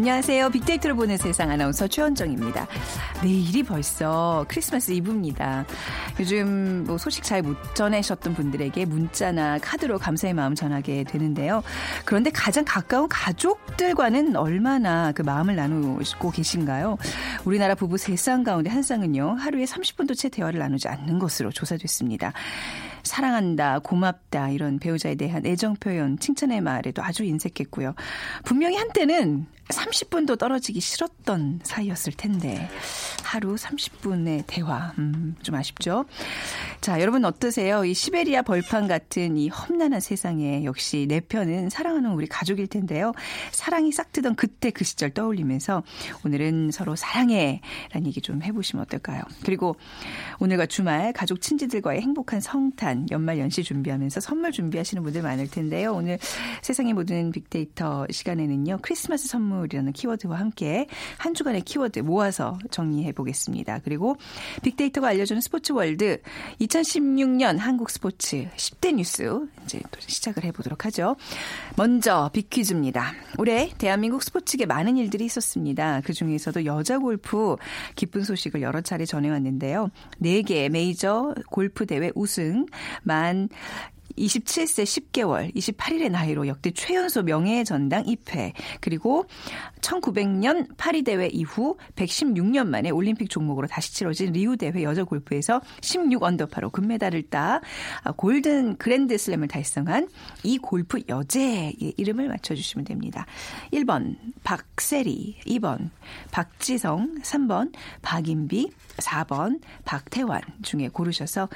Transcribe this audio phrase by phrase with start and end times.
[0.00, 0.48] 안녕하세요.
[0.48, 2.66] 빅데이터를 보는 세상 아나운서 최원정입니다.
[3.22, 5.66] 내일이 벌써 크리스마스 이브입니다.
[6.18, 11.62] 요즘 뭐 소식 잘 못 전하셨던 분들에게 문자나 카드로 감사의 마음 전하게 되는데요.
[12.04, 16.98] 그런데 가장 가까운 가족들과는 얼마나 그 마음을 나누고 계신가요?
[17.44, 19.36] 우리나라 부부 세 쌍 가운데 한 쌍은요.
[19.38, 22.34] 하루에 30분도 채 대화를 나누지 않는 것으로 조사됐습니다.
[23.02, 27.94] 사랑한다, 고맙다 이런 배우자에 대한 애정 표현, 칭찬의 말에도 아주 인색했고요.
[28.44, 32.68] 분명히 한때는 30분도 떨어지기 싫었던 사이였을 텐데
[33.22, 36.04] 하루 30분의 대화 음, 좀 아쉽죠.
[36.80, 37.84] 자, 여러분 어떠세요?
[37.84, 43.12] 이 시베리아 벌판 같은 이 험난한 세상에 역시 내 편은 사랑하는 우리 가족일 텐데요.
[43.52, 45.82] 사랑이 싹트던 그때 그 시절 떠올리면서
[46.24, 47.60] 오늘은 서로 사랑해
[47.92, 49.22] 라는 얘기 좀 해보시면 어떨까요?
[49.44, 49.76] 그리고
[50.38, 55.92] 오늘과 주말 가족 친지들과의 행복한 성탄 연말 연시 준비하면서 선물 준비하시는 분들 많을 텐데요.
[55.92, 56.18] 오늘
[56.62, 58.78] 세상의 모든 빅데이터 시간에는요.
[58.82, 60.86] 크리스마스 선물이라는 키워드와 함께
[61.18, 63.80] 한 주간의 키워드 모아서 정리 해 보겠습니다.
[63.84, 64.16] 그리고
[64.62, 66.20] 빅데이터가 알려주는 스포츠 월드
[66.60, 71.16] 2016년 한국 스포츠 10대 뉴스 이제 또 시작을 해보도록 하죠.
[71.76, 73.12] 먼저 빅퀴즈입니다.
[73.38, 76.00] 올해 대한민국 스포츠계 많은 일들이 있었습니다.
[76.04, 77.56] 그 중에서도 여자 골프
[77.94, 79.90] 기쁜 소식을 여러 차례 전해왔는데요.
[80.22, 82.66] 4개 메이저 골프 대회 우승,
[83.02, 83.48] 만
[84.20, 89.26] 27세 10개월, 28일의 나이로 역대 최연소 명예의 전당 2패, 그리고
[89.80, 96.22] 1900년 파리 대회 이후 116년 만에 올림픽 종목으로 다시 치러진 리우 대회 여자 골프에서 16
[96.22, 97.60] 언더파로 금메달을 따
[98.16, 100.08] 골든 그랜드 슬램을 달성한
[100.42, 103.26] 이 골프 여제의 이름을 맞춰주시면 됩니다.
[103.72, 105.90] 1번 박세리, 2번
[106.30, 107.72] 박지성, 3번
[108.02, 111.48] 박인비, 4번 박태환 중에 고르셔서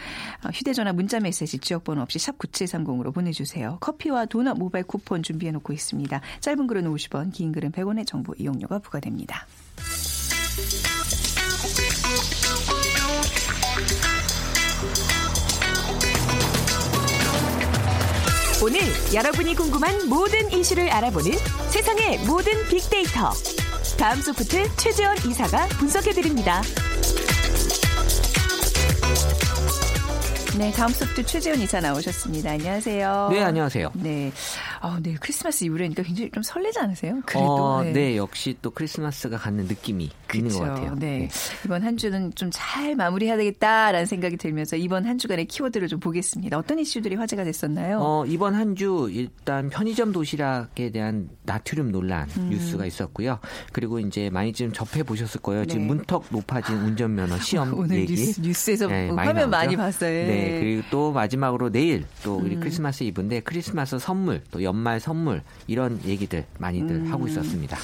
[0.53, 3.79] 휴대전화 문자메시지 지역번호 없이 샵 9730으로 보내주세요.
[3.81, 6.21] 커피와 도넛 모바일 쿠폰 준비해놓고 있습니다.
[6.41, 9.47] 짧은 글은 50원, 긴 글은 100원의 정보 이용료가 부과됩니다.
[18.63, 18.81] 오늘
[19.13, 21.33] 여러분이 궁금한 모든 이슈를 알아보는
[21.71, 23.31] 세상의 모든 빅데이터.
[23.99, 26.63] 다음 소프트 최재원 이사가 분석해드립니다.
[30.57, 32.53] 네, 다음 소프트 최재원 이사 나오셨습니다.
[32.53, 33.29] 안녕하세요.
[33.33, 33.91] 네, 안녕하세요.
[33.95, 34.31] 네.
[34.87, 35.15] 아, 네.
[35.19, 37.21] 크리스마스 이후라니까 굉장히 좀 설레지 않으세요?
[37.25, 37.47] 그래도.
[37.47, 37.93] 어, 네.
[37.93, 38.17] 네.
[38.19, 40.95] 역시 또 크리스마스가 갖는 느낌이 있는 것 같아요.
[40.97, 41.19] 네.
[41.21, 41.29] 네.
[41.65, 46.57] 이번 한 주는 좀 잘 마무리해야 되겠다라는 생각이 들면서 이번 한 주간의 키워드를 좀 보겠습니다.
[46.59, 47.99] 어떤 이슈들이 화제가 됐었나요?
[48.01, 52.51] 어, 이번 한 주 일단 편의점 도시락에 대한 나트륨 논란 음.
[52.51, 53.39] 뉴스가 있었고요.
[53.73, 55.63] 그리고 이제 많이 좀 접해 보셨을 거예요.
[55.63, 55.69] 네.
[55.69, 58.15] 지금 문턱 높아진 운전면허 시험 오늘 얘기.
[58.15, 59.51] 뉴스, 뉴스 에서 네, 많이 화면 나오죠?
[59.51, 60.27] 많이 봤어요.
[60.27, 60.59] 네.
[60.61, 62.61] 그리고 또 마지막으로 내일 또 우리 음.
[62.61, 67.13] 크리스마스 이브인데 크리스마스 선물 또 연말 선물 이런 얘기들 많이들 음.
[67.13, 67.77] 하고 있었습니다.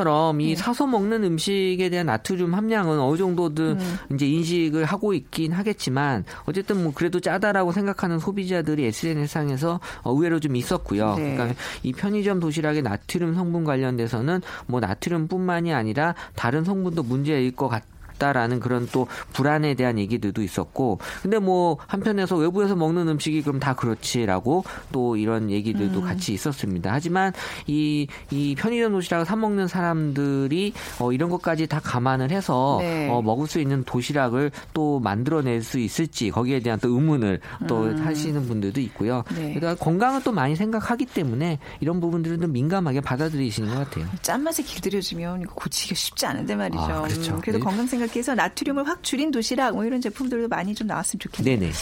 [0.44, 0.44] 네.
[0.44, 3.98] 이 사서 먹는 음식에 대한 나트륨 함량은 어느 정도든 음.
[4.14, 10.56] 이제 인식을 하고 있긴 하겠지만 어쨌든 뭐 그래도 짜다라고 생각하는 소비자들이 SNS상에서 어, 의외로 좀
[10.56, 11.14] 있었고요.
[11.16, 11.34] 네.
[11.34, 17.84] 그러니까 이 편의점 도시락의 나트륨 성분 관련돼서는 뭐 나트륨뿐만이 아니라 다른 성분도 문제일 것 같.
[18.24, 23.74] 다라는 그런 또 불안에 대한 얘기들도 있었고 근데 뭐 한편에서 외부에서 먹는 음식이 그럼 다
[23.74, 26.04] 그렇지라고 또 이런 얘기들도 음.
[26.04, 26.90] 같이 있었습니다.
[26.90, 27.32] 하지만
[27.66, 33.10] 이, 이 편의점 도시락을 사 먹는 사람들이 어, 이런 것까지 다 감안을 해서 네.
[33.10, 38.46] 어, 먹을 수 있는 도시락을 또 만들어낼 수 있을지 거기에 대한 또 의문을 또 하시는
[38.46, 39.22] 분들도 있고요.
[39.32, 39.36] 음.
[39.36, 39.54] 네.
[39.54, 44.06] 그러니까 건강을 또 많이 생각하기 때문에 이런 부분들은 좀 민감하게 받아들이시는 것 같아요.
[44.22, 46.80] 짠맛에 길들여지면 고치기가 쉽지 않은데 말이죠.
[46.80, 47.34] 아, 그렇죠.
[47.34, 47.64] 음, 그래도 네.
[47.64, 51.58] 건강 생각 해서 나트륨을 확 줄인 도시락 뭐 이런 제품들도 많이 좀 나왔으면 좋겠네요.
[51.60, 51.72] 네네.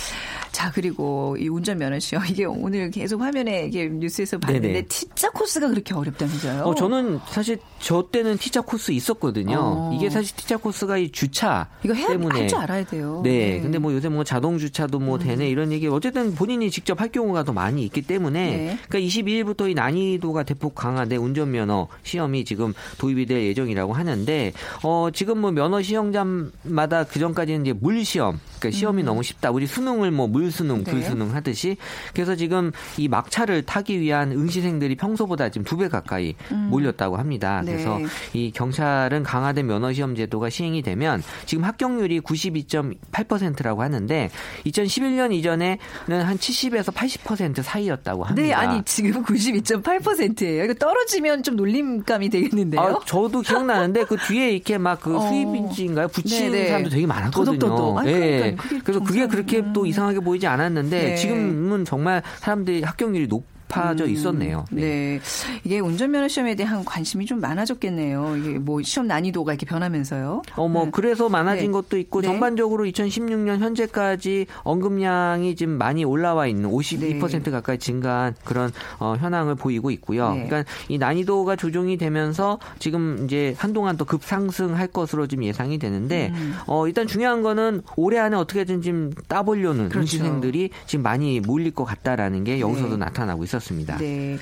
[0.52, 4.87] 자 그리고 이 운전 면허 시험 이게 오늘 계속 화면에 이게 뉴스에서 봤는데 네네.
[4.87, 6.62] T자 코스가 그렇게 어렵다면서요?
[6.64, 9.58] 어, 저는 사실 저 때는 T자 코스 있었거든요.
[9.58, 9.93] 어.
[9.94, 13.23] 이게 사실 T자 코스가 이 주차 이거 해야 때문에 할줄 알아야 돼요.
[13.25, 17.11] 네, 근데 뭐 요새 뭐 자동 주차도 뭐 되네 이런 얘기 어쨌든 본인이 직접 할
[17.11, 18.79] 경우가 더 많이 있기 때문에 네.
[18.88, 24.52] 그러니까 22일부터 이 난이도가 대폭 강화돼 운전 면허 시험이 지금 도입이 될 예정이라고 하는데
[24.82, 29.50] 어 지금 뭐 면허 시험 장마다 그 전까지는 이제 물 시험 그러니까 시험이 너무 쉽다
[29.50, 30.85] 우리 수능을 뭐 물 수능 음.
[30.85, 30.91] 네.
[30.91, 31.76] 불 수능 하듯이
[32.14, 36.35] 그래서 지금 이 막차를 타기 위한 응시생들이 평소보다 지금 두 배 가까이
[36.70, 37.61] 몰렸다고 합니다.
[37.61, 37.64] 음.
[37.67, 37.73] 네.
[37.73, 37.99] 그래서
[38.35, 44.31] 이 경찰은 강화된 면허 시험 제도가 시행이 되면 지금 합격률이 92.8%라고 하는데
[44.67, 48.47] 2011년 이전에는 한 70에서 80% 사이였다고 합니다.
[48.47, 50.65] 네, 아니 지금 92.8%예요.
[50.65, 52.81] 이거 떨어지면 좀 놀림감이 되겠는데요.
[52.81, 55.29] 아, 저도 기억나는데 그 뒤에 이렇게 막그 어.
[55.29, 56.08] 수입인지인가요?
[56.08, 56.69] 붙이는 네네.
[56.69, 57.99] 사람도 되게 많았거든요.
[57.99, 58.51] 아, 예.
[58.56, 59.87] 그게 그래서 그게 그렇게 또 음.
[59.87, 61.14] 이상하게 보이지 않았는데 네.
[61.16, 64.64] 지금은 정말 사람들이 합격률이 높 아져 있었네요.
[64.70, 65.20] 네.
[65.64, 68.36] 이게 운전면허 시험에 대한 관심이 좀 많아졌겠네요.
[68.36, 70.42] 이게 뭐 시험 난이도가 이렇게 변하면서요.
[70.56, 70.90] 어, 뭐, 네.
[70.92, 71.72] 그래서 많아진 네.
[71.72, 72.28] 것도 있고, 네.
[72.28, 77.50] 전반적으로 2016년 현재까지 언급량이 지금 많이 올라와 있는 52% 네.
[77.50, 80.34] 가까이 증가한 그런 어, 현황을 보이고 있고요.
[80.34, 80.46] 네.
[80.46, 86.55] 그러니까 이 난이도가 조정이 되면서 지금 이제 한동안 또 급상승할 것으로 좀 예상이 되는데, 음.
[86.67, 90.00] 어, 일단 중요한 거는 올해 안에 어떻게든 좀 따보려는 그렇죠.
[90.00, 93.05] 응시생들이 지금 많이 몰릴 것 같다라는 게 여기서도 네.
[93.05, 93.96] 나타나고 있었 습니다.
[93.96, 94.36] 네.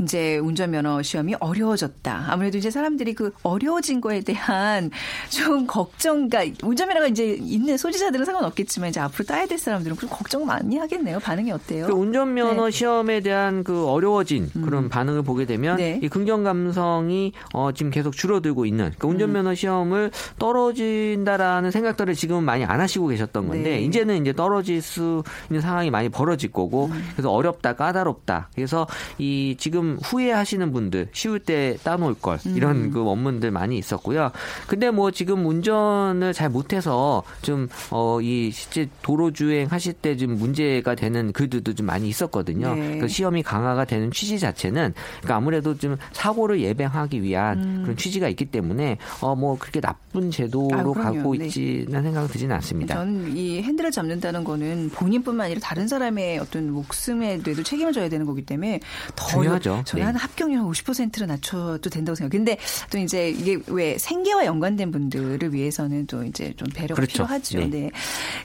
[0.00, 2.26] 이제 운전면허 시험이 어려워졌다.
[2.28, 4.90] 아무래도 이제 사람들이 그 어려워진 거에 대한
[5.30, 10.46] 좀 걱정, 그러니까 운전면허가 이제 있는 소지자들은 상관없겠지만 이제 앞으로 따야 될 사람들은 좀 걱정
[10.46, 11.18] 많이 하겠네요.
[11.18, 11.86] 반응이 어때요?
[11.86, 15.98] 그 운전면허 시험에 대한 그 어려워진 그런 반응을 보게 되면 네.
[16.02, 22.64] 이 긍정 감성이 어 지금 계속 줄어들고 있는 그 운전면허 시험을 떨어진다라는 생각들을 지금은 많이
[22.64, 23.80] 안 하시고 계셨던 건데 네.
[23.80, 28.86] 이제는 이제 떨어질 수 있는 상황이 많이 벌어질 거고 그래서 어렵다 까다롭다 그래서
[29.18, 32.90] 이 지금 후회하시는 분들 쉬울 때 따놓을 걸 이런 음.
[32.90, 34.32] 그 원문들 많이 있었고요.
[34.66, 40.36] 근데 뭐 지금 운전을 잘 못해서 좀 어 이 실제 도로 주행 하실 때 좀
[40.38, 42.74] 문제가 되는 글들도 좀 많이 있었거든요.
[42.74, 42.98] 네.
[42.98, 48.46] 그 시험이 강화가 되는 취지 자체는 그러니까 아무래도 좀 사고를 예방하기 위한 그런 취지가 있기
[48.46, 50.92] 때문에 어 뭐 그렇게 나쁜 제도로 음.
[50.94, 51.18] 그럼요.
[51.18, 51.44] 가고 네.
[51.46, 52.94] 있지는 생각은 드지는 않습니다.
[52.94, 58.42] 저는 이 핸들을 잡는다는 거는 본인뿐만 아니라 다른 사람의 어떤 목숨에도 책임을 져야 되는 거기
[58.46, 58.80] 때문에
[59.14, 59.82] 더 중요하죠.
[59.84, 60.06] 저는 네.
[60.06, 62.30] 한 합격률 한 50%를 낮춰도 된다고 생각해요.
[62.38, 62.58] 근데
[62.90, 67.12] 또 이제 이게 왜 생계와 연관된 분들을 위해서는 또 이제 좀 배려가 그렇죠.
[67.24, 67.58] 필요하죠.
[67.58, 67.66] 네.
[67.68, 67.90] 네.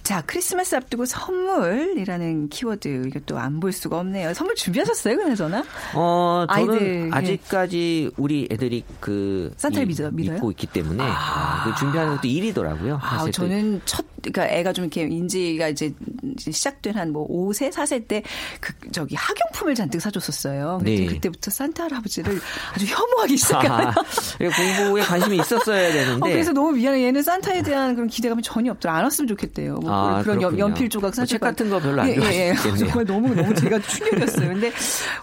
[0.04, 4.34] 자, 크리스마스 앞두고 선물이라는 키워드 이것도 안 볼 수가 없네요.
[4.34, 5.64] 선물 준비하셨어요, 그나저나?
[5.94, 7.10] 어, 저는 아이들, 예.
[7.16, 10.34] 아직까지 우리 애들이 그 산타를 이- 믿어- 믿어요?
[10.36, 12.98] 믿고 있기 때문에 아, 그 준비하는 것도 일이더라고요.
[13.04, 15.94] 아, 저는 첫, 그러니까 애가 좀 이렇게 인지가 이제
[16.32, 18.24] 이제 시작된 한 뭐 5세, 4세 때
[18.62, 20.78] 그, 저기 학용품을 잔뜩 사줬었어요.
[20.80, 21.06] 근데 네.
[21.06, 22.40] 그때부터 산타 할아버지를
[22.74, 23.72] 아주 혐오하기 시작해요.
[23.72, 23.94] 아,
[24.40, 27.04] 공부에 관심이 있었어야 되는데 어, 그래서 너무 미안해.
[27.06, 28.96] 얘는 산타에 대한 그런 기대감이 전혀 없더라.
[28.96, 29.76] 안 왔으면 좋겠대요.
[29.76, 30.58] 뭐 아, 그런 연.
[30.58, 32.54] 연필 조각 뭐 사줄 책 같은 거 별로 안 예, 예, 예.
[32.56, 32.78] 좋아하시겠네요.
[32.90, 34.50] 정말 너무 너무 제가 충격이었어요.
[34.50, 34.72] 근데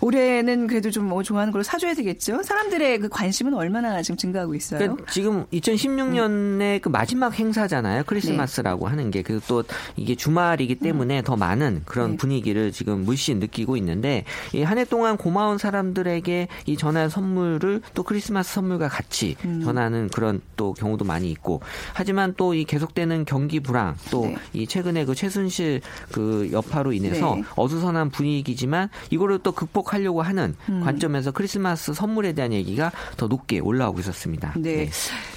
[0.00, 2.42] 올해는 그래도 좀 뭐 좋아하는 걸로 사줘야 되겠죠.
[2.42, 4.78] 사람들의 그 관심은 얼마나 지금 증가하고 있어요.
[4.78, 8.04] 그러니까 지금 2016년의 그 마지막 행사잖아요.
[8.06, 8.90] 크리스마스라고 네.
[8.90, 9.22] 하는 게.
[9.22, 9.64] 그리고 또
[9.96, 12.10] 이게 주말이기 때문에 더 많은 그런 음.
[12.12, 12.16] 네.
[12.18, 14.24] 분위기를 지금 물씬 느끼고 있는데
[14.58, 19.62] 이 한 해 동안 고마운 사람들에게 이 전할 선물을 또 크리스마스 선물과 같이 음.
[19.64, 21.60] 전하는 그런 또 경우도 많이 있고
[21.94, 24.36] 하지만 또 이 계속되는 경기 불황 또 네.
[24.52, 25.80] 이 최근에 그 최순실
[26.12, 27.44] 그 여파로 인해서 네.
[27.56, 30.80] 어수선한 분위기지만 이거를 또 극복하려고 하는 음.
[30.82, 34.54] 관점에서 크리스마스 선물에 대한 얘기가 더 높게 올라오고 있었습니다.
[34.56, 34.88] 네.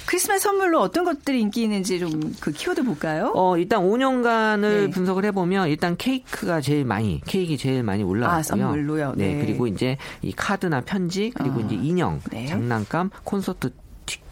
[0.06, 3.32] 크리스마스 선물로 어떤 것들이 인기 있는지 좀 그 키워드 볼까요?
[3.34, 4.90] 어, 일단 5년간을 네.
[4.90, 8.38] 분석을 해보면 일단 케이크가 제일 많이, 케이크 제일 많이 올라왔고요.
[8.38, 9.11] 아, 선물로요?
[9.16, 9.34] 네.
[9.34, 9.40] 네.
[9.44, 12.46] 그리고 이제 이 카드나 편지, 그리고 아, 이제 인형, 네.
[12.46, 13.72] 장난감, 콘서트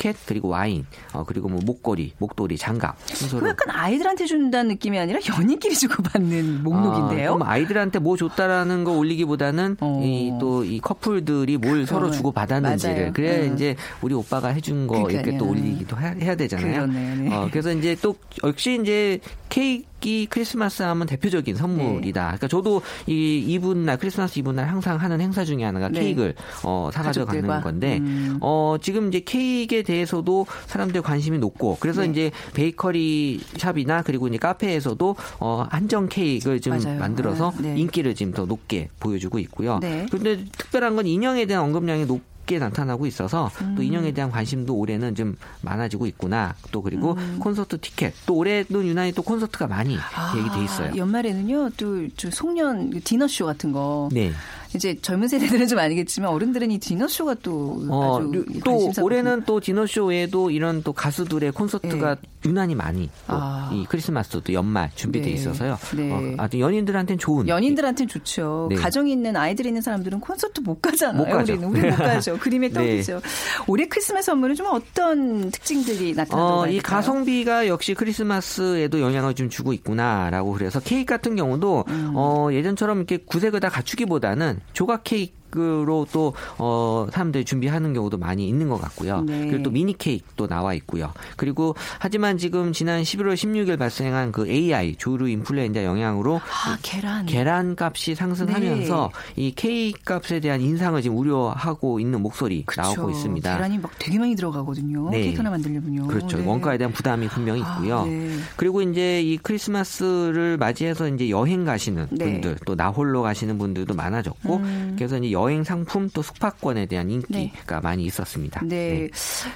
[0.01, 2.97] 티켓, 그리고 와인, 어, 그리고 뭐 목걸이, 목도리, 장갑.
[3.05, 3.43] 순서로.
[3.43, 7.33] 그 약간 아이들한테 준다는 느낌이 아니라 연인끼리 주고받는 목록인데요.
[7.33, 10.03] 아, 그럼 아이들한테 뭐 줬다라는 거 올리기보다는 어.
[10.03, 13.13] 이또이 커플들이 뭘 서로 주고 받았는지를.
[13.13, 13.55] 그래야 음.
[13.55, 15.51] 이제 우리 오빠가 해준 거 이렇게 또 그러니까요.
[15.51, 16.87] 올리기도 해야, 되잖아요.
[16.87, 17.35] 네.
[17.35, 19.91] 어, 그래서 이제 또 역시 이제 케이크
[20.31, 22.21] 크리스마스 하면 대표적인 선물이다.
[22.21, 22.27] 네.
[22.29, 26.01] 그러니까 저도 이 이분 날 크리스마스 이분 날 항상 하는 행사 중에 하나가 네.
[26.01, 27.51] 케이크를 어, 사가져 가는.
[27.61, 28.39] 건데 음.
[28.41, 32.09] 어, 지금 이제 케이크에 대해서도 사람들 관심이 높고 그래서 네.
[32.09, 36.99] 이제 베이커리 샵이나 그리고 이제 카페에서도 어, 한정 케이크를 좀 맞아요.
[36.99, 37.75] 만들어서 아, 네.
[37.77, 39.79] 인기를 지금 더 높게 보여주고 있고요.
[39.81, 40.07] 네.
[40.11, 43.75] 그런데 특별한 건 인형에 대한 언급량이 높게 나타나고 있어서 음.
[43.77, 46.55] 또 인형에 대한 관심도 올해는 좀 많아지고 있구나.
[46.71, 47.39] 또 그리고 음.
[47.41, 48.13] 콘서트 티켓.
[48.27, 49.97] 또 올해도 유난히 또 콘서트가 많이
[50.33, 50.93] 계획이 돼 있어요.
[50.93, 54.09] 아, 연말에는요, 또, 저 송년 디너쇼 같은 거.
[54.13, 54.33] 네.
[54.75, 58.93] 이제 젊은 세대들은 좀 아니겠지만 어른들은 이 디너쇼가 또 어, 아주 또.
[59.03, 63.39] 올해는 또 디너쇼 외에도 이런 또 가수들의 콘서트가 유난히 많이 또 네.
[63.41, 63.71] 아.
[63.73, 65.33] 이 크리스마스 또 연말 준비돼 네.
[65.33, 65.79] 있어서요.
[65.97, 66.13] 네.
[66.13, 68.69] 어, 아주 연인들한테는 좋은 연인들한테는 좋죠.
[68.71, 68.77] 네.
[68.77, 71.25] 가정 있는 아이들 있는 사람들은 콘서트 못 가잖아요.
[71.25, 71.53] 못 가죠.
[71.55, 72.39] 우리는 우리 못 가죠.
[72.39, 72.75] 그림에 네.
[72.75, 73.21] 떠오르죠.
[73.67, 76.79] 올해 크리스마스 선물은 좀 어떤 특징들이 나타나는 어, 이?
[76.79, 82.13] 가성비가 역시 크리스마스에도 영향을 좀 주고 있구나라고 그래서 케이크 같은 경우도 음.
[82.15, 88.49] 어, 예전처럼 이렇게 구색을 다 갖추기보다는 조각 케이크 으로 또 어, 사람들이 준비하는 경우도 많이
[88.49, 89.23] 있는 것 같고요.
[89.23, 89.49] 네.
[89.49, 91.13] 그리고 또 미니 케이크도 나와 있고요.
[91.37, 97.27] 그리고 하지만 지금 지난 11월 16일 발생한 그 AI 조류 인플루엔자 영향으로 아, 계란.
[97.27, 99.43] 계란 값이 상승하면서 네.
[99.43, 102.83] 이 케이크 값에 대한 인상을 지금 우려하고 있는 목소리 그쵸.
[102.83, 103.57] 나오고 있습니다.
[103.57, 105.11] 계란이 막 되게 많이 들어가거든요.
[105.11, 105.23] 네.
[105.23, 106.07] 케이크 하나 만들려면요.
[106.07, 106.39] 그렇죠.
[106.39, 106.47] 네.
[106.47, 108.05] 원가에 대한 부담이 분명히 아, 있고요.
[108.07, 108.31] 네.
[108.57, 112.25] 그리고 이제 이 크리스마스를 맞이해서 이제 여행 가시는 네.
[112.25, 114.95] 분들 또 나홀로 가시는 분들도 많아졌고 음.
[114.97, 118.61] 그래서 이제 여행 상품 또 숙박권에 대한 인기가 많이 있었습니다.
[118.65, 119.09] 네.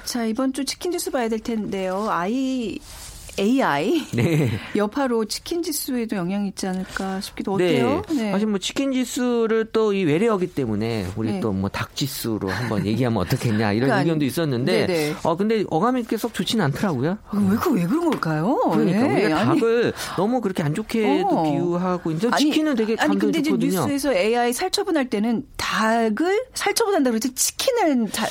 [0.03, 2.07] 자, 이번 주 치킨 지수 봐야 될 텐데요.
[2.09, 2.79] 아이
[3.39, 4.51] AI 네.
[4.75, 7.81] 여파로 치킨 지수에도 영향이 있지 않을까 싶기도 네.
[7.81, 8.03] 어때요?
[8.31, 11.39] 사실 뭐 치킨 지수를 또 이 외래어기 때문에 우리 네.
[11.39, 15.15] 또뭐 닭 지수로 한번 얘기하면 어떻겠냐 이런 그러니까 의견도 있었는데 네네.
[15.23, 17.17] 어 근데 어감이 이렇게 썩 좋지는 않더라고요.
[17.29, 18.59] 아, 왜, 그, 왜 그런 걸까요?
[18.71, 19.13] 그러니까 네.
[19.23, 21.43] 우리가 아니, 닭을 너무 그렇게 안 좋게도 어.
[21.43, 23.71] 비유하고 이제 아니, 치킨은 되게 아니 감정이 근데 이제 좋거든요.
[23.81, 28.25] 뉴스에서 AI 살처분할 때는 닭을 살처분한다 그러지 치킨은 다,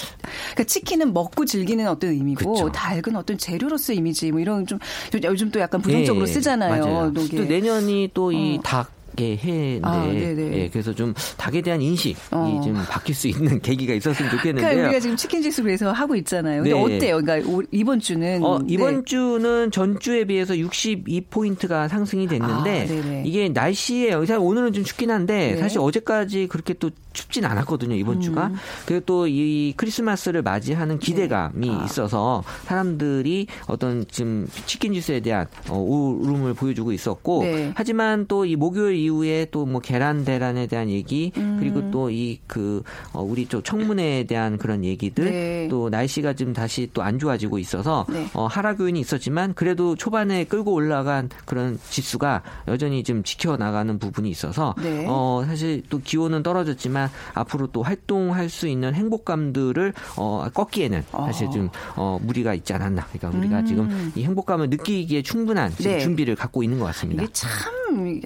[0.52, 2.72] 그러니까 치킨은 먹고 즐기는 어떤 의미고 그쵸.
[2.72, 4.78] 닭은 어떤 재료로서 이미지 뭐 이런 좀
[5.24, 7.12] 요즘 또 약간 부정적으로 네, 쓰잖아요.
[7.14, 8.62] 또 내년이 또이 어.
[8.62, 10.56] 닭 닭의 해인데 아, 네네.
[10.58, 12.60] 예, 그래서 좀 닭에 대한 인식이 어.
[12.64, 14.68] 좀 바뀔 수 있는 계기가 있었으면 좋겠는데요.
[14.68, 16.62] 그러니까 우리가 지금 치킨 지수 그래서 하고 있잖아요.
[16.62, 16.82] 근데 네.
[16.96, 17.20] 어때요?
[17.20, 19.02] 그러니까 오- 이번 주는 어, 이번 네.
[19.04, 23.22] 주는 전주에 비해서 62포인트가 상승이 됐는데 아.
[23.24, 25.56] 이게 날씨에 사실 오늘은 좀 춥긴 한데 네.
[25.58, 28.56] 사실 어제까지 그렇게 또 춥진 않았거든요 이번 주가 음.
[28.86, 31.74] 그리고 또 이 크리스마스를 맞이하는 기대감이 네.
[31.74, 31.84] 아.
[31.86, 37.72] 있어서 사람들이 어떤 지금 치킨 주스에 대한 어, 오름을 보여주고 있었고 네.
[37.74, 41.56] 하지만 또 이 목요일 이후에 또 뭐 계란 대란에 대한 얘기 음.
[41.58, 42.82] 그리고 또 이그
[43.14, 45.68] 우리 쪽 청문회에 대한 그런 얘기들 네.
[45.70, 48.28] 또 날씨가 지금 다시 또 안 좋아지고 있어서 네.
[48.34, 54.74] 어, 하락 요인이 있었지만 그래도 초반에 끌고 올라간 그런 지수가 여전히 좀 지켜나가는 부분이 있어서
[54.82, 55.06] 네.
[55.08, 57.03] 어, 사실 또 기온은 떨어졌지만
[57.34, 63.06] 앞으로 또 활동할 수 있는 행복감들을 어, 꺾기에는 사실 좀 어, 무리가 있지 않았나.
[63.12, 63.66] 그러니까 우리가 음.
[63.66, 66.00] 지금 이 행복감을 느끼기에 충분한 네.
[66.00, 67.22] 준비를 갖고 있는 것 같습니다.
[67.22, 67.50] 이게 참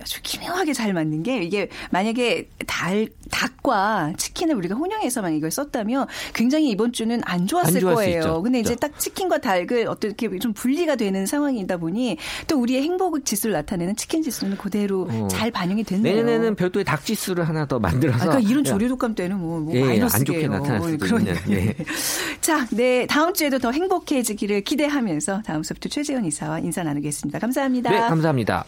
[0.00, 6.70] 아주 기묘하게 잘 맞는 게 이게 만약에 달, 닭과 치킨을 우리가 혼용해서만 이걸 썼다면 굉장히
[6.70, 8.42] 이번 주는 안 좋았을 안 거예요.
[8.42, 8.78] 근데 이제.
[8.78, 12.16] 딱 치킨과 닭을 어떻게 좀 분리가 되는 상황이다 보니
[12.46, 15.28] 또 우리의 행복 지수를 나타내는 치킨 지수는 그대로 어.
[15.28, 16.14] 잘 반영이 됐네요.
[16.14, 18.70] 내년에는 별도의 닭 지수를 하나 더 만들어서 아, 그러니까 이런 예.
[18.70, 20.10] 조류독감 때는 뭐, 뭐 예, 마이너스예요.
[20.12, 21.50] 안 좋게 나타날 수도 그러니까.
[21.50, 21.74] 예.
[22.40, 27.38] 자, 네 다음 주에도 더 행복해지기를 기대하면서 다음 수부터 최재원 이사와 인사 나누겠습니다.
[27.38, 27.90] 감사합니다.
[27.90, 28.64] 네, 감사합니다.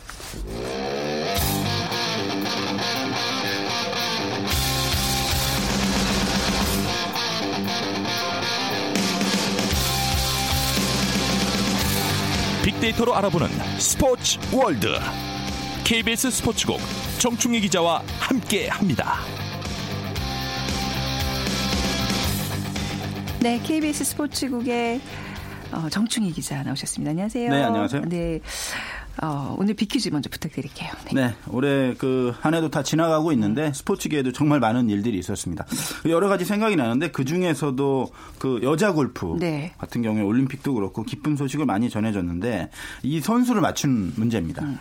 [12.80, 14.88] 빅데이터로 알아보는 스포츠 월드
[15.84, 16.80] KBS 스포츠국
[17.18, 19.16] 정충희 기자와 함께합니다.
[23.40, 25.00] 네, KBS 스포츠국의
[25.72, 27.10] 어, 정충희 기자 나오셨습니다.
[27.10, 27.50] 안녕하세요.
[27.50, 28.02] 네, 안녕하세요.
[28.06, 28.40] 네,
[29.22, 30.90] 어, 오늘 비퀴즈 먼저 부탁드릴게요.
[31.12, 31.26] 네.
[31.28, 35.66] 네, 올해 그 한 해도 다 지나가고 있는데 스포츠계에도 정말 많은 일들이 있었습니다.
[36.08, 38.08] 여러 가지 생각이 나는데 그 중에서도
[38.38, 39.72] 그 여자 골프 네.
[39.78, 42.70] 같은 경우에 올림픽도 그렇고 기쁜 소식을 많이 전해줬는데
[43.02, 44.64] 이 선수를 맞춘 문제입니다.
[44.64, 44.78] 음.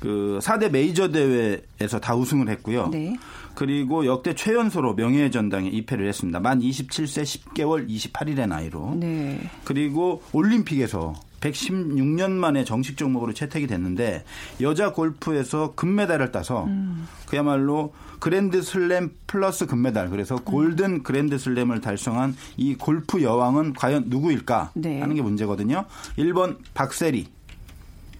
[0.00, 2.88] 그 4대 메이저 대회에서 다 우승을 했고요.
[2.88, 3.16] 네.
[3.54, 6.40] 그리고 역대 최연소로 명예의 전당에 입회를 했습니다.
[6.40, 8.94] 만 27세 10개월 28일의 나이로.
[8.96, 9.38] 네.
[9.64, 14.24] 그리고 올림픽에서 116년 만에 정식 종목으로 채택이 됐는데
[14.60, 17.06] 여자 골프에서 금메달을 따서 음.
[17.26, 20.44] 그야말로 그랜드 슬램 플러스 금메달 그래서 음.
[20.44, 25.00] 골든 그랜드 슬램을 달성한 이 골프 여왕은 과연 누구일까 네.
[25.00, 25.86] 하는 게 문제거든요.
[26.18, 27.28] 1번 박세리,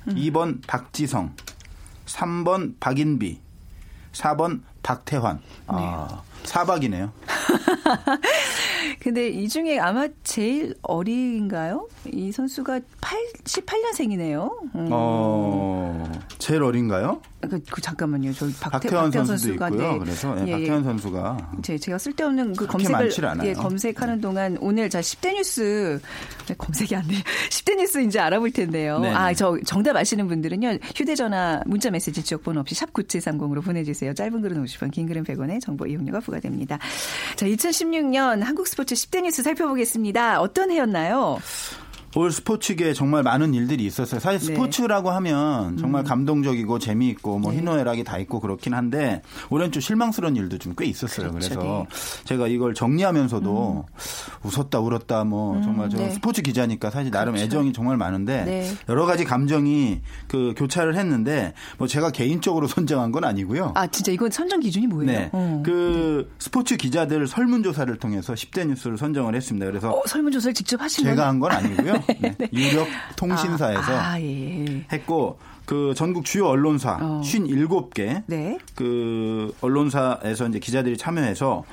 [0.09, 0.15] 음.
[0.15, 1.35] 2번 박지성,
[2.07, 3.41] 3번 박인비,
[4.13, 5.41] 4번 박태환.
[5.67, 7.13] 아, 사박이네요.
[9.01, 11.89] 근데 이 중에 아마 제일 어린가요?
[12.13, 14.51] 이 선수가 88년생이네요.
[14.75, 14.89] 음.
[14.91, 17.21] 어, 제일 어린가요?
[17.41, 18.33] 그, 그 잠깐만요.
[18.35, 19.93] 저희 박태, 박태환 선수도 선수가 있고요.
[19.93, 19.99] 네.
[19.99, 20.53] 그래서 예, 예, 예.
[20.53, 23.11] 박태환 선수가 제, 제가 쓸데없는 그 검색을.
[23.45, 26.01] 예, 검색하는 동안 오늘 자 10대 뉴스
[26.47, 27.15] 네, 검색이 안 돼.
[27.51, 28.99] 10대 뉴스 이제 알아볼 텐데요.
[28.99, 29.15] 네네.
[29.15, 30.79] 아, 저 정답 아시는 분들은요.
[30.95, 34.13] 휴대 전화 문자 메시지 지역 번호 없이 샵 9730으로 보내 주세요.
[34.13, 36.30] 짧은 글은 50원, 긴 글은 100원의 정보 이용료가 부과됩니다.
[37.37, 40.41] 자, 2016년 한국 스포츠 10대 뉴스 살펴보겠습니다.
[40.41, 41.39] 어떤 해였나요?
[42.17, 44.19] 올 스포츠계에 정말 많은 일들이 있었어요.
[44.21, 44.47] 사실 네.
[44.55, 50.59] 스포츠라고 하면 정말 감동적이고 재미있고 뭐 희노애락이 다 있고 그렇긴 한데 올해는 좀 실망스러운 일도
[50.59, 51.31] 좀 꽤 있었어요.
[51.33, 51.49] 그렇죠.
[51.55, 51.87] 그래서
[52.25, 53.87] 제가 이걸 정리하면서도
[54.45, 56.11] 웃었다 울었다 뭐 정말 저 네.
[56.11, 57.47] 스포츠 기자니까 사실 나름 그렇죠.
[57.47, 58.71] 애정이 정말 많은데 네.
[58.89, 63.73] 여러 가지 감정이 그 교차를 했는데 뭐 제가 개인적으로 선정한 건 아니고요.
[63.75, 65.11] 아, 진짜 이건 선정 기준이 뭐예요?
[65.13, 65.29] 네.
[65.33, 65.63] 어.
[65.65, 69.67] 그 스포츠 기자들 설문조사를 통해서 10대 뉴스를 선정을 했습니다.
[69.67, 71.27] 그래서 어, 설문조사를 직접 하신 제가?
[71.29, 72.00] 한 건 아니고요.
[72.21, 72.37] 네.
[72.53, 72.87] 유력
[73.17, 74.85] 통신사에서 아, 아, 예.
[74.93, 77.21] 했고 그 전국 주요 언론사 어.
[77.23, 78.59] 57개 네.
[78.75, 81.65] 그 언론사에서 이제 기자들이 참여해서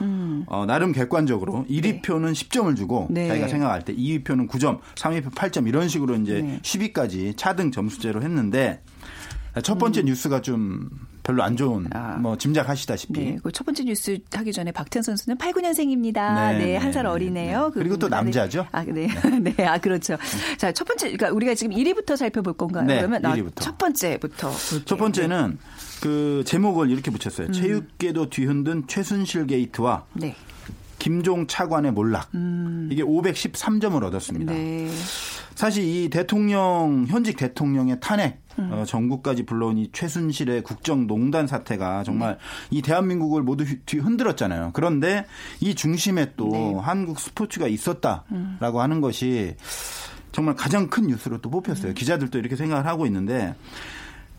[0.45, 3.13] 어, 나름 객관적으로 1위 표는 10점을 주고 음.
[3.15, 3.27] 네.
[3.27, 6.59] 자기가 생각할 때 2위 표는 9점, 3위 표 8점 이런 식으로 이제 네.
[6.61, 8.81] 10위까지 차등 점수제로 했는데
[9.63, 10.89] 첫 번째 뉴스가 좀
[11.27, 11.89] 별로 안 좋은 음.
[11.93, 12.15] 아.
[12.15, 16.53] 뭐 짐작하시다시피 네, 그첫 번째 뉴스 하기 전에 박태현 선수는 89년생입니다.
[16.53, 17.65] 네, 네, 한살 네, 어리네요.
[17.65, 17.71] 네.
[17.73, 18.17] 그리고 또 부분은.
[18.23, 18.65] 남자죠?
[18.71, 19.09] 아, 네.
[19.43, 20.15] 네, 아, 그렇죠.
[20.57, 22.85] 자, 첫 번째, 그러니까 우리가 지금 1위부터 살펴볼 건가요?
[22.85, 23.59] 네, 그러면 나 1위부터.
[23.61, 24.47] 첫 번째부터.
[24.47, 24.81] 볼게요.
[24.85, 25.57] 첫 번째는
[26.01, 27.51] 그 제목을 이렇게 붙였어요.
[27.51, 30.33] 체육계도 뒤흔든 최순실 게이트와 네.
[30.97, 32.29] 김종 차관의 몰락.
[32.89, 34.53] 이게 513점을 얻었습니다.
[34.53, 34.55] 음.
[34.55, 34.89] 네.
[35.57, 38.69] 사실 이 대통령 현직 대통령의 탄핵 음.
[38.71, 42.37] 어, 전국까지 불러온 이 최순실의 국정농단 사태가 정말
[42.69, 42.77] 네.
[42.77, 44.69] 이 대한민국을 모두 휘- 뒤 흔들었잖아요.
[44.73, 45.25] 그런데
[45.59, 46.75] 이 중심에 또 네.
[46.79, 48.59] 한국 스포츠가 있었다라고 음.
[48.77, 49.55] 하는 것이
[50.31, 51.51] 정말 가장 큰 뉴스로 또 음.
[51.53, 51.95] 뽑혔어요.
[51.95, 53.55] 기자들도 이렇게 생각을 하고 있는데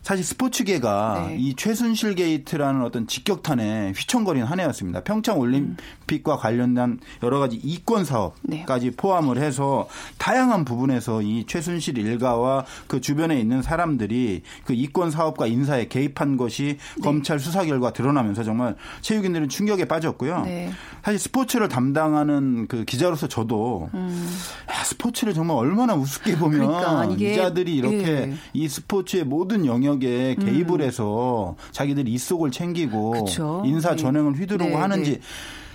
[0.01, 1.35] 사실 스포츠계가 네.
[1.37, 5.01] 이 최순실 게이트라는 어떤 직격탄에 휘청거린 한 해였습니다.
[5.03, 8.95] 평창 올림픽과 관련된 여러 가지 이권 사업까지 네.
[8.95, 15.87] 포함을 해서 다양한 부분에서 이 최순실 일가와 그 주변에 있는 사람들이 그 이권 사업과 인사에
[15.89, 17.01] 개입한 것이 네.
[17.03, 20.41] 검찰 수사 결과 드러나면서 정말 체육인들은 충격에 빠졌고요.
[20.45, 20.71] 네.
[21.03, 26.67] 사실 스포츠를 담당하는 그 기자로서 저도 야, 스포츠를 정말 얼마나 우습게 보면 음.
[26.67, 28.33] 그러니까 이게- 기자들이 이렇게 예.
[28.53, 33.25] 이 스포츠의 모든 영역 에 개입을 해서 자기들이 이속을 챙기고 음.
[33.25, 33.63] 그쵸.
[33.65, 33.95] 인사 네.
[33.97, 35.19] 전횡을 휘두르고 네, 하는지 네.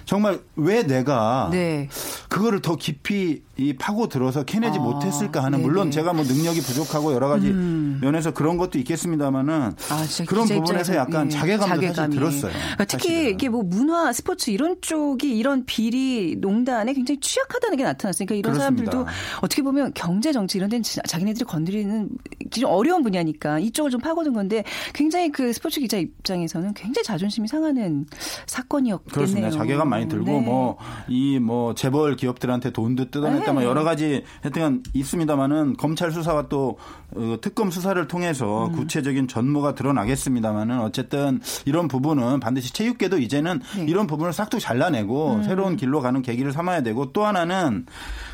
[0.05, 1.89] 정말 왜 내가 네.
[2.29, 5.69] 그거를 더 깊이 이 파고 들어서 캐내지 아, 못했을까 하는 네네.
[5.69, 9.53] 물론 제가 뭐 능력이 부족하고 여러 가지 면에서 그런 것도 있겠습니다만은
[9.91, 12.15] 아, 그런 부분에서 약간 예, 자괴감도 사실 자괴감이.
[12.17, 12.53] 들었어요.
[12.53, 13.31] 그러니까 특히 사실은.
[13.31, 18.91] 이게 뭐 문화, 스포츠 이런 쪽이 이런 비리 농단에 굉장히 취약하다는 게 나타났으니까 이런 그렇습니다.
[18.91, 22.09] 사람들도 어떻게 보면 경제 정치 이런 데는 자기네들이 건드리는
[22.51, 24.65] 좀 어려운 분야니까 이쪽을 좀 파고든 건데
[24.95, 28.07] 굉장히 그 스포츠 기자 입장에서는 굉장히 자존심이 상하는
[28.47, 29.15] 사건이었겠네요.
[29.15, 29.51] 그렇습니다.
[29.51, 30.41] 자괴감 많이 들고 네.
[30.41, 33.69] 뭐이뭐 재벌 기업들한테 돈도 뜯어 냈다 뭐 네.
[33.69, 36.79] 여러 가지 하여튼 있습니다만은 검찰 수사와 또
[37.15, 38.73] 어, 특검 수사를 통해서 음.
[38.73, 43.85] 구체적인 전모가 드러나겠습니다만은 어쨌든 이런 부분은 반드시 체육계도 이제는 네.
[43.85, 45.43] 이런 부분을 싹둑 잘라내고 음.
[45.45, 47.87] 새로운 길로 가는 계기를 삼아야 되고 또 하나는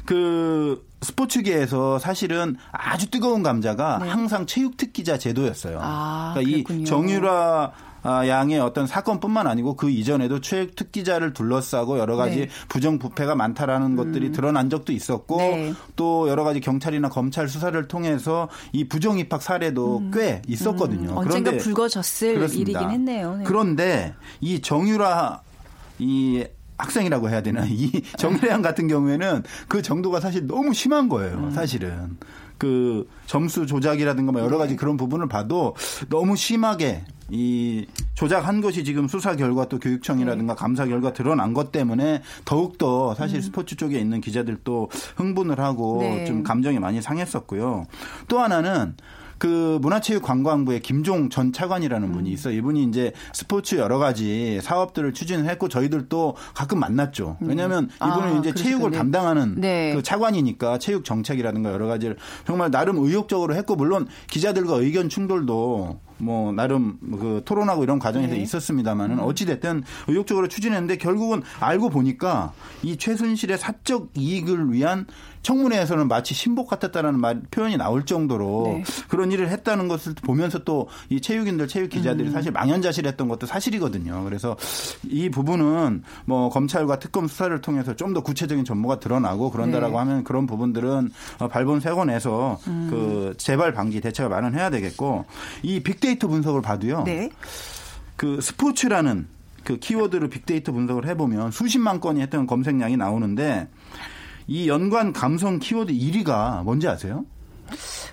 [0.06, 5.74] 그 스포츠계에서 사실은 아주 뜨거운 감자가 항상 체육 특기자 제도였어요.
[5.74, 5.80] 네.
[5.82, 6.84] 아, 그러니까 이 그랬군요.
[6.86, 12.42] 정유라 아, 양의 어떤 사건뿐만 아니고 그 이전에도 체육 특기자를 둘러싸고 여러 가지 네.
[12.44, 12.48] 음.
[12.68, 15.74] 부정부패가 많다라는 것들이 드러난 적도 있었고 네.
[15.96, 21.10] 또 여러 가지 경찰이나 검찰 수사를 통해서 이 부정 입학 사례도 꽤 있었거든요.
[21.10, 21.16] 음.
[21.16, 22.70] 언젠가 불거졌을 그렇습니다.
[22.70, 23.36] 일이긴 했네요.
[23.36, 23.44] 네.
[23.44, 25.42] 그런데 이 정유라
[25.98, 26.44] 이
[26.78, 31.36] 학생이라고 해야 되나 이 정유라 양 같은 경우에는 그 정도가 사실 너무 심한 거예요.
[31.36, 31.50] 음.
[31.50, 32.16] 사실은
[32.60, 34.58] 그 점수 조작이라든가 뭐 여러 네.
[34.58, 35.74] 가지 그런 부분을 봐도
[36.10, 39.88] 너무 심하게 이 조작한 것이 지금 수사 결과 또 네.
[39.88, 46.00] 교육청이라든가 감사 결과 드러난 것 때문에 더욱더 사실 스포츠 쪽에 있는 기자들도 흥분을 하고 음.
[46.00, 46.24] 네.
[46.26, 47.86] 좀 감정이 많이 상했었고요.
[48.28, 48.94] 또 하나는
[49.40, 52.12] 그 문화체육관광부의 김종 전 차관이라는 음.
[52.12, 52.55] 분이 있어요.
[52.59, 57.38] 이분이 이제 스포츠 여러 가지 사업들을 추진을 했고 저희들도 가끔 만났죠.
[57.40, 58.90] 왜냐하면 이분은 아, 이제 체육을.
[58.90, 59.94] 담당하는 네.
[59.94, 66.52] 그 차관이니까 체육 정책이라든가 여러 가지를 정말 나름 의욕적으로 했고 물론 기자들과 의견 충돌도 뭐
[66.52, 68.40] 나름 그 토론하고 이런 과정에서 네.
[68.40, 72.52] 있었습니다만은 어찌 됐든 의욕적으로 추진했는데 결국은 알고 보니까
[72.83, 75.06] 이 최순실의 사적 이익을 위한
[75.42, 78.85] 청문회에서는 마치 신복 같았다라는 말 표현이 나올 정도로 네.
[79.09, 82.33] 그런 일을 했다는 것을 보면서 또 이 체육인들 체육 기자들이 음.
[82.33, 84.22] 사실 망연자실했던 것도 사실이거든요.
[84.24, 84.56] 그래서
[85.09, 89.98] 이 부분은 뭐 검찰과 특검 수사를 통해서 좀 더 구체적인 전모가 드러나고 그런다라고 네.
[89.98, 92.88] 하면 그런 부분들은 어, 발본 세곤해서 음.
[92.90, 95.26] 그 재발 방지 대책을 마련해야 되겠고
[95.62, 97.04] 이 빅데이터 분석을 봐도요.
[97.04, 97.30] 네.
[98.16, 99.26] 그 스포츠라는
[99.64, 103.68] 그 키워드로 빅데이터 분석을 해보면 수십만 건이 했던 검색량이 나오는데
[104.46, 107.24] 이 연관 감성 키워드 1위가 뭔지 아세요?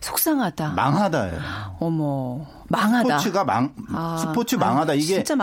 [0.02, 0.74] 속상하다.
[0.74, 1.40] 망하다예요.
[1.80, 3.18] 어머, 망하다.
[3.20, 5.36] 스포츠가 망 아, 스포츠 아, 망하다 이게 아픈.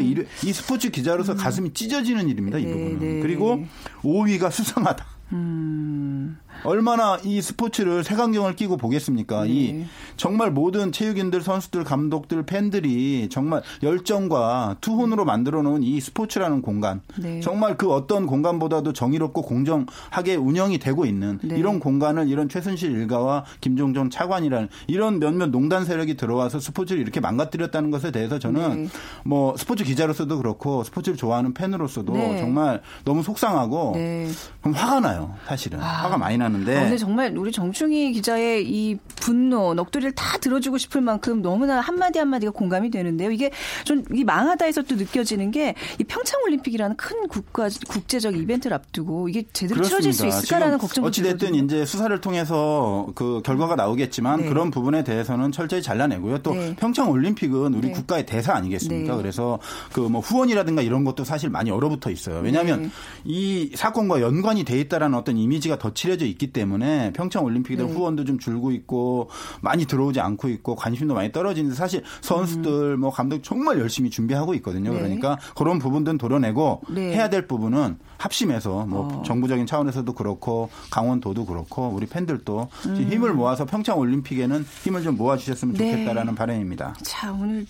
[0.00, 2.58] 1위 이 스포츠 기자로서 가슴이 찢어지는 일입니다.
[2.58, 2.98] 이 네, 부분은.
[2.98, 3.20] 네.
[3.20, 3.64] 그리고
[4.02, 5.04] 5위가 수상하다.
[5.32, 6.38] 음.
[6.66, 9.44] 얼마나 이 스포츠를 색안경을 끼고 보겠습니까?
[9.44, 9.50] 네.
[9.50, 9.84] 이
[10.16, 17.00] 정말 모든 체육인들, 선수들, 감독들, 팬들이 정말 열정과 투혼으로 만들어 놓은 이 스포츠라는 공간.
[17.16, 17.40] 네.
[17.40, 21.56] 정말 그 어떤 공간보다도 정의롭고 공정하게 운영이 되고 있는 네.
[21.56, 27.90] 이런 공간을 이런 최순실 일가와 김종전 차관이라는 이런 몇몇 농단 세력이 들어와서 스포츠를 이렇게 망가뜨렸다는
[27.90, 28.88] 것에 대해서 저는 네.
[29.24, 32.38] 뭐 스포츠 기자로서도 그렇고 스포츠를 좋아하는 팬으로서도 네.
[32.38, 34.28] 정말 너무 속상하고 네.
[34.62, 35.78] 화가 나요, 사실은.
[35.78, 36.76] 화가 많이 나는 데.
[36.84, 42.52] 오늘 정말 우리 정충희 기자의 이 분노, 넋두리를 다 들어주고 싶을 만큼 너무나 한마디 한마디가
[42.52, 43.30] 공감이 되는데요.
[43.30, 43.50] 이게
[43.84, 49.44] 좀 이 망하다에서 또 느껴지는 게 이 평창 올림픽이라는 큰 국가 국제적 이벤트를 앞두고 이게
[49.52, 51.64] 제대로 치러질 수 있을까라는 걱정도 어찌 됐든 들거든요.
[51.64, 54.48] 이제 수사를 통해서 그 결과가 나오겠지만 네.
[54.48, 56.38] 그런 부분에 대해서는 철저히 잘라내고요.
[56.38, 56.74] 또 네.
[56.78, 57.92] 평창 올림픽은 우리 네.
[57.92, 59.16] 국가의 대사 아니겠습니까?
[59.16, 59.22] 네.
[59.22, 59.58] 그래서
[59.92, 62.40] 그 뭐 후원이라든가 이런 것도 사실 많이 얼어붙어 있어요.
[62.40, 62.90] 왜냐하면 네.
[63.24, 67.96] 이 사건과 연관이 돼 있다라는 어떤 이미지가 더 칠해져 있기 때문에 평창 올림픽에 대한 네.
[67.96, 69.30] 후원도 좀 줄고 있고
[69.60, 74.90] 많이 들어오지 않고 있고 관심도 많이 떨어지는데 사실 선수들 뭐 감독 정말 열심히 준비하고 있거든요.
[74.90, 74.96] 음.
[74.96, 75.02] 네.
[75.02, 77.14] 그러니까 그런 부분들은 도려내고 네.
[77.14, 79.22] 해야 될 부분은 합심해서 뭐 어.
[79.24, 83.08] 정부적인 차원에서도 그렇고 강원도도 그렇고 우리 팬들도 음.
[83.10, 85.92] 힘을 모아서 평창 올림픽에는 힘을 좀 모아 주셨으면 네.
[85.92, 86.94] 좋겠다라는 바람입니다.
[87.02, 87.66] 자, 오늘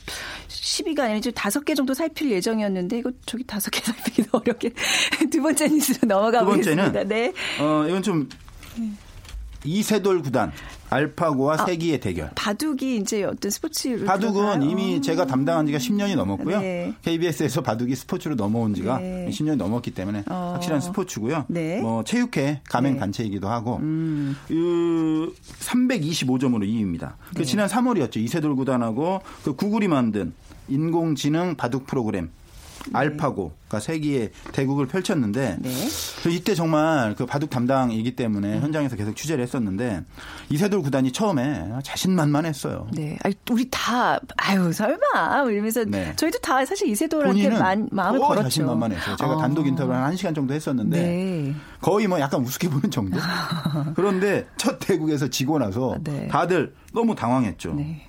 [0.48, 4.72] 10위가 아니라 이제 다섯 개 정도 살필 예정이었는데 이거 저기 다섯 개 살피기도 어렵게
[5.30, 7.14] 두 번째 뉴스로 넘어가 두 번째는 보겠습니다.
[7.14, 7.32] 네.
[7.60, 8.28] 어 이건 좀
[9.64, 10.52] 이세돌 구단
[10.88, 12.30] 알파고와 세기의 대결.
[12.36, 14.70] 바둑이 이제 어떤 스포츠로 바둑은 들어가요?
[14.70, 16.60] 이미 제가 담당한 지가 10년이 넘었고요.
[16.60, 16.94] 네.
[17.02, 19.28] KBS에서 바둑이 스포츠로 넘어온 지가 네.
[19.30, 20.52] 10년이 넘었기 때문에 어.
[20.54, 21.46] 확실한 스포츠고요.
[21.48, 21.80] 네.
[21.80, 23.00] 뭐 체육회 가맹 네.
[23.00, 24.36] 단체이기도 하고 음.
[24.46, 27.14] 그 325점으로 2위입니다.
[27.30, 27.44] 그 네.
[27.44, 28.18] 지난 3월이었죠.
[28.18, 30.32] 이세돌 구단하고 그 구글이 만든
[30.68, 32.30] 인공지능 바둑 프로그램
[32.92, 35.70] 알파고가 세기의 대국을 펼쳤는데 네.
[36.22, 40.02] 그 이때 정말 그 바둑 담당이기 때문에 현장에서 계속 취재를 했었는데
[40.50, 42.88] 이세돌 구단이 처음에 자신만만했어요.
[42.92, 43.18] 네.
[43.22, 45.44] 아니, 우리 다, 아유, 설마.
[45.50, 46.14] 이러면서 네.
[46.16, 48.42] 저희도 다 사실 이세돌한테 만, 마음을 더 걸었죠.
[48.44, 49.16] 자신만만했어요.
[49.16, 49.40] 제가 어.
[49.40, 51.54] 단독 인터뷰를 한 1시간 정도 했었는데 네.
[51.80, 53.18] 거의 뭐 약간 우습게 보는 정도.
[53.94, 56.28] 그런데 첫 대국에서 지고 나서 네.
[56.28, 57.74] 다들 너무 당황했죠.
[57.74, 58.05] 네.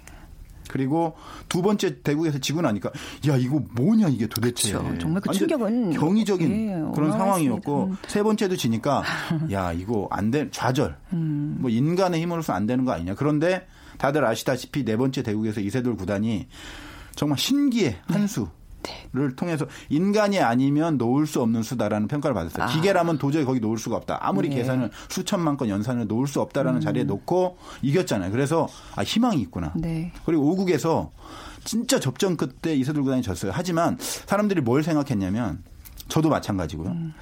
[0.69, 1.15] 그리고
[1.49, 2.91] 두 번째 대국에서 지고 나니까
[3.27, 4.97] 야 이거 뭐냐 이게 도대체 그렇죠.
[4.99, 7.11] 정말 그 충격은 경이적인 예, 그런.
[7.11, 7.97] 상황이었고 음.
[8.07, 9.03] 세 번째도 지니까
[9.51, 11.57] 야 이거 안돼 좌절 음.
[11.59, 13.65] 뭐 인간의 힘으로서 안 되는 거 아니냐 그런데
[13.97, 16.47] 다들 아시다시피 네 번째 대국에서 이세돌 구단이
[17.15, 17.99] 정말 신기의 네.
[18.07, 18.47] 한 수.
[19.13, 22.65] 를 통해서 인간이 아니면 놓을 수 없는 수다라는 평가를 받았어요.
[22.65, 22.67] 아.
[22.67, 24.19] 기계라면 도저히 거기 놓을 수가 없다.
[24.21, 24.57] 아무리 네.
[24.57, 26.81] 계산을 수천만 건 연산을 놓을 수 없다라는 음.
[26.81, 28.31] 자리에 놓고 이겼잖아요.
[28.31, 29.73] 그래서 아 희망이 있구나.
[29.75, 30.11] 네.
[30.25, 31.09] 그리고 5국에서
[31.63, 33.51] 진짜 접전 끝에 이세돌 구단이 졌어요.
[33.53, 35.63] 하지만 사람들이 뭘 생각했냐면
[36.07, 36.89] 저도 마찬가지고요.
[36.89, 37.13] 음.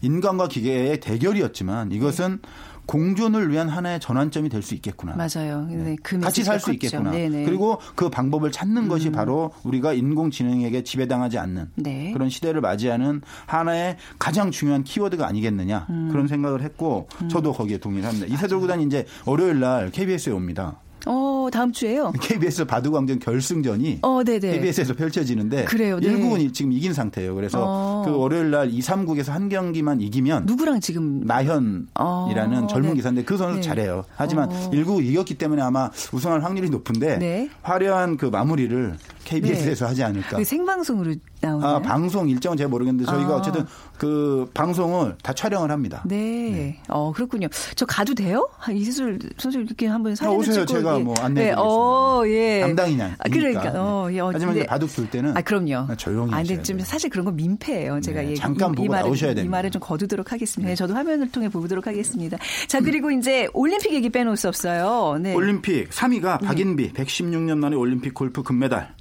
[0.00, 2.40] 인간과 기계의 대결이었지만 이것은
[2.86, 5.14] 공존을 위한 하나의 전환점이 될 수 있겠구나.
[5.16, 5.66] 맞아요.
[5.68, 5.96] 네.
[6.02, 6.72] 그 같이 살 수.
[6.72, 7.10] 있겠구나.
[7.10, 7.38] 네네.
[7.38, 7.44] 음.
[7.44, 12.12] 그리고 그 방법을 찾는 것이 바로 우리가 인공지능에게 지배당하지 않는 네.
[12.12, 16.08] 그런 시대를 맞이하는 하나의 가장 중요한 키워드가 아니겠느냐 음.
[16.12, 18.26] 그런 생각을 했고 저도 거기에 동의를 합니다.
[18.32, 20.76] 이세돌 구단이 이제 월요일 날 KBS에 옵니다.
[21.06, 22.12] 어, 다음 주에요?
[22.20, 24.58] KBS 바둑 왕전 결승전이 어, 네네.
[24.58, 26.08] KBS에서 펼쳐지는데 그래요, 네.
[26.08, 27.34] 1국은 지금 이긴 상태예요.
[27.34, 28.02] 그래서 어.
[28.04, 32.94] 그 월요일 날 2, 3국에서 한 경기만 이기면 누구랑 지금 나현이라는 어, 젊은 네.
[32.96, 33.60] 기사인데 그 선수 네.
[33.62, 34.04] 잘해요.
[34.16, 34.70] 하지만 어.
[34.72, 37.48] 1국 이겼기 때문에 아마 우승할 확률이 높은데 네.
[37.62, 40.36] 화려한 그 마무리를 KBS에서 하지 않을까.
[40.36, 41.76] 그 생방송으로 나오나요?
[41.76, 43.36] 아, 방송 일정은 제가 모르겠는데 저희가 아.
[43.36, 43.64] 어쨌든
[43.98, 46.02] 그 방송을 다 촬영을 합니다.
[46.06, 46.80] 네.
[46.88, 47.48] 어, 그렇군요.
[47.76, 48.48] 저 가도 돼요?
[48.64, 50.66] 아, 이수술 선수 이렇게 한번 사진을 오세요.
[50.66, 51.02] 찍고 제가 예.
[51.02, 51.22] 뭐 네.
[51.22, 51.62] 안내해 드리겠습니다.
[51.62, 52.60] 어, 예.
[52.60, 53.16] 담당이냐.
[53.18, 53.72] 아, 그러니까.
[53.74, 54.20] 어, 예.
[54.20, 55.96] 어, 하지만 근데- 이제 바둑 둘 때는 아, 그럼요.
[55.96, 56.86] 조용히 아, 근데 좀 돼요.
[56.86, 58.00] 사실 그런 건 민폐예요.
[58.00, 59.56] 제가 네, 예, 잠깐 이, 보고 이 말을, 나오셔야 이 됩니다.
[59.56, 60.68] 말을 좀 거두도록 하겠습니다.
[60.68, 62.36] 네, 저도 화면을 통해 보도록 하겠습니다.
[62.68, 65.18] 자, 그리고 이제 올림픽 얘기 빼놓을 수 없어요.
[65.20, 65.34] 네.
[65.34, 68.94] 올림픽 3위가 박인비 116년 만에 올림픽 골프 금메달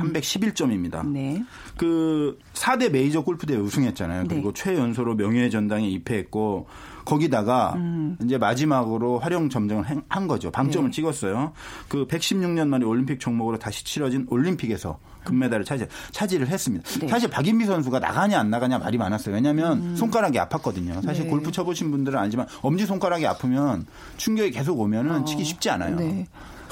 [0.00, 1.06] 311점입니다.
[1.08, 1.44] 네.
[1.76, 4.22] 그 4대 메이저 골프 대회 우승했잖아요.
[4.22, 4.28] 네.
[4.28, 6.66] 그리고 최연소로 명예의 전당에 입회했고
[7.04, 8.16] 거기다가 음.
[8.24, 10.50] 이제 마지막으로 활용 점정을 행- 한 거죠.
[10.52, 10.94] 방점을 네.
[10.94, 11.52] 찍었어요.
[11.88, 16.84] 그 116년 만에 올림픽 종목으로 다시 치러진 올림픽에서 금메달을 차지, 차지를 했습니다.
[17.00, 17.08] 네.
[17.08, 19.34] 사실 박인비 선수가 나가냐 안 나가냐 말이 많았어요.
[19.34, 21.02] 왜냐하면 손가락이 아팠거든요.
[21.02, 21.24] 사실 음.
[21.24, 21.30] 네.
[21.30, 25.96] 골프 쳐보신 분들은 알지만 엄지 손가락이 아프면 충격이 계속 오면은 치기 쉽지 않아요.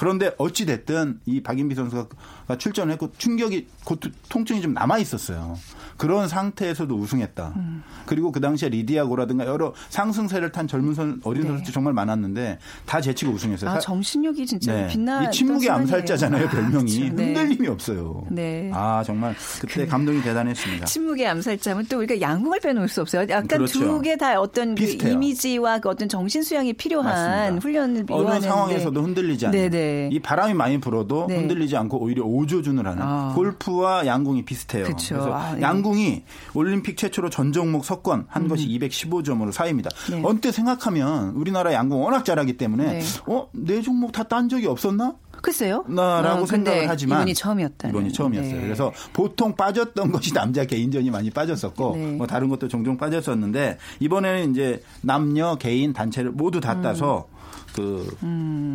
[0.00, 0.04] 네.
[0.10, 5.58] 그런데 어찌 됐든 이 박인비 선수가 출전을 했고 충격이 곧 통증이 좀 남아 있었어요.
[6.00, 7.52] 그런 상태에서도 우승했다.
[7.56, 7.82] 음.
[8.06, 11.48] 그리고 그 당시에 리디아고라든가 여러 상승세를 탄 젊은 선 어린 네.
[11.48, 13.68] 선수들이 정말 많았는데 다 제치고 우승했어요.
[13.68, 14.86] 아, 사- 정신력이 진짜 네.
[14.88, 15.24] 빛나.
[15.24, 16.94] 이 침묵의 암살자잖아요, 별명이.
[17.00, 17.14] 그렇죠.
[17.16, 17.24] 네.
[17.34, 18.24] 흔들림이 없어요.
[18.30, 18.70] 네.
[18.72, 20.86] 아, 정말 그때 감동이 대단했습니다.
[20.86, 23.26] 침묵의 암살자면 또 우리가 양궁을 빼놓을 수 없어요.
[23.28, 23.78] 약간 그렇죠.
[23.80, 24.84] 두개 다 어떤 그.
[24.84, 27.60] 이미지와 그 어떤 정신 수양이 필요한 맞습니다.
[27.62, 30.08] 훈련을 어느 요하는 상황에서도 흔들리지 않는 네네.
[30.12, 31.36] 이 바람이 많이 불어도 네.
[31.36, 33.32] 흔들리지 않고 오히려 오조준을 하는 아.
[33.34, 34.84] 골프와 양궁이 비슷해요.
[34.84, 35.16] 그쵸.
[35.16, 35.60] 래서 아, 네.
[35.60, 36.22] 양궁 이
[36.54, 39.88] 올림픽 최초로 전 종목 석권 한 것이 215점으로 4위입니다.
[40.12, 40.16] 음.
[40.16, 40.22] 네.
[40.24, 43.02] 언뜻 생각하면 우리나라 양궁 워낙 잘하기 때문에 네.
[43.26, 45.14] 어, 내 종목 다 딴 적이 없었나?
[45.42, 45.84] 글쎄요.
[45.88, 47.88] 나라고 어, 근데 생각을 하지만 이번이 처음이었다.
[47.88, 48.54] 이번이 처음이었어요.
[48.56, 48.60] 네.
[48.60, 52.06] 그래서 보통 빠졌던 것이 남자 개인전이 많이 빠졌었고 네.
[52.12, 56.60] 뭐 다른 것도 종종 빠졌었는데 이번에는 이제 남녀 개인 단체를 모두 음.
[56.60, 57.26] 다 따서
[57.74, 58.16] 그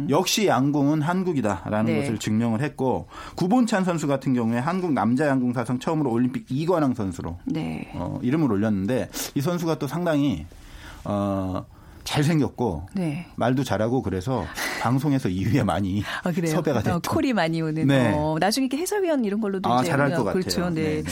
[0.09, 1.99] 역시 양궁은 한국이다라는 네.
[1.99, 7.37] 것을 증명을 했고 구본찬 선수 같은 경우에 한국 남자 양궁 사상 처음으로 올림픽 이관왕 선수로
[7.45, 7.91] 네.
[7.95, 10.45] 어, 이름을 올렸는데 이 선수가 또 상당히
[11.03, 11.65] 어,
[12.05, 13.25] 잘생겼고 네.
[13.35, 14.45] 말도 잘하고 그래서
[14.81, 16.31] 방송에서 2위에 많이 아?
[16.31, 16.95] 섭외가 됐죠.
[16.95, 17.85] 어, 콜이 많이 오는.
[17.87, 18.13] 네.
[18.15, 20.33] 어, 나중에 이렇게 해설위원 이런 걸로도 아, 잘할 것 같아요.
[20.33, 20.69] 그렇죠.
[20.69, 21.01] 네.
[21.01, 21.11] 네, 네.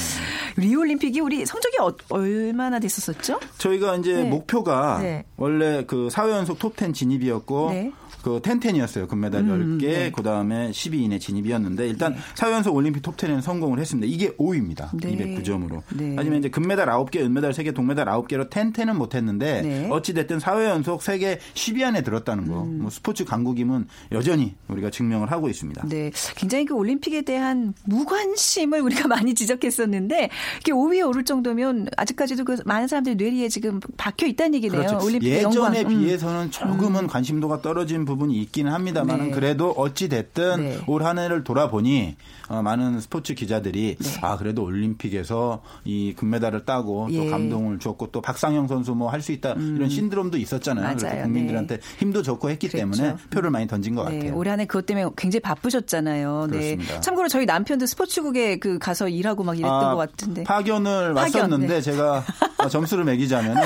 [0.56, 3.40] 리올림픽이 우리 성적이 어, 얼마나 됐었었죠?
[3.58, 4.30] 저희가 이제 네.
[4.30, 5.26] 목표가 네.
[5.36, 7.92] 원래 그 4회 연속 톱10 진입이었고 네.
[8.24, 9.08] 그 텐텐이었어요.
[9.08, 10.12] 금메달 음, 10개, 네.
[10.16, 14.08] 그 다음에 12위 이내 진입이었는데 일단 4연속 올림픽 톱10에는 성공을 했습니다.
[14.10, 14.90] 이게 5위입니다.
[14.98, 15.42] 네.
[15.42, 15.82] 209점으로.
[15.94, 16.14] 네.
[16.16, 19.90] 하지만 이제 금메달 9개, 은메달 3개, 동메달 9개로 텐텐은 못 했는데 네.
[19.92, 22.64] 어찌 됐든 4회 연속 세계 10위 안에 들었다는 거.
[22.64, 22.84] 음.
[22.84, 25.86] 뭐 스포츠 강국임은 여전히 우리가 증명을 하고 있습니다.
[25.90, 30.30] 네, 굉장히 그 올림픽에 대한 무관심을 우리가 많이 지적했었는데
[30.62, 34.88] 이게 5위에 오를 정도면 아직까지도 그 많은 사람들이 뇌리에 지금 박혀 있다는 얘기네요.
[34.88, 35.06] 그렇죠.
[35.06, 35.74] 올림픽 예전에 영광.
[35.74, 36.00] 음.
[36.00, 39.24] 비해서는 조금은 관심도가 떨어진 부분 이 있기는 합니다만 네.
[39.26, 40.80] 은 그래도 어찌 됐든 네.
[40.88, 42.16] 올한 해를 돌아보니
[42.50, 47.18] 어, 많은 스포츠 기자들이 아 그래도 올림픽에서 이 금메달을 따고 예.
[47.20, 47.26] 음.
[47.26, 50.84] 또 감동을 줬고 또 박상영 선수 뭐 할 수 있다 이런 신드롬도 있었잖아요.
[50.86, 50.98] 맞아요.
[50.98, 52.78] 그래서 국민들한테 힘도 좋고 했기 그랬죠.
[52.98, 54.36] 때문에 표를 많이 던진 것 네, 같아요.
[54.38, 56.48] 올 한 해 그것 때문에 굉장히 바쁘셨잖아요.
[56.52, 56.76] 네.
[56.76, 57.00] 그렇습니다.
[57.02, 60.44] 참고로 저희 남편도 스포츠국에 그 가서 일하고 막 이랬던 아, 것 같은데.
[60.44, 61.82] 파견을 파견, 왔었는데 네.
[61.82, 62.24] 제가
[62.58, 63.62] 어, 점수를 매기자면은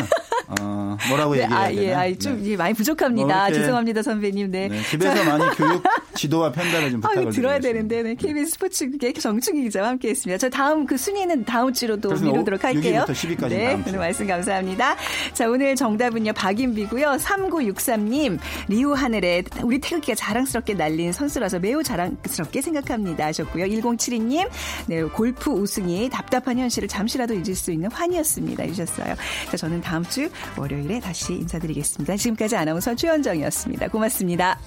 [0.47, 1.83] 어, 뭐라고 네, 얘기해야 아, 되나?
[1.83, 2.51] 예, 아, 좀 네.
[2.51, 3.45] 예, 많이 부족합니다.
[3.45, 4.51] 뭐 죄송합니다, 선배님.
[4.51, 4.67] 네.
[4.69, 5.83] 네, 집에서 많이 교육
[6.17, 7.95] 지도와 편달을 좀 아, 부탁을 이거 들어야 드리겠습니다.
[7.95, 8.15] 되는데, 네.
[8.15, 10.37] KBS 스포츠 국의 정충희 기자와 함께 했습니다.
[10.37, 12.09] 저 다음 그 순위는 다음 주로도.
[12.15, 13.05] 미루도록 할게요.
[13.07, 13.89] 6위부터 10위 까지 네, 다음 주.
[13.89, 14.95] 오늘 말씀 감사합니다.
[15.33, 17.17] 자, 오늘 정답은요, 박인비고요.
[17.19, 23.25] 3963님, 리우 하늘에 우리 태극기가 자랑스럽게 날린 선수라서 매우 자랑스럽게 생각합니다.
[23.27, 23.65] 하셨고요.
[23.65, 24.49] 1072님,
[24.87, 28.63] 네, 골프 우승이 답답한 현실을 잠시라도 잊을 수 있는 환희였습니다.
[28.63, 29.15] 해주셨어요.
[29.51, 32.15] 자, 저는 다음 주 월요일에 다시 인사드리겠습니다.
[32.17, 33.87] 지금까지 아나운서 최현정이었습니다.
[33.89, 34.57] 고맙습니다.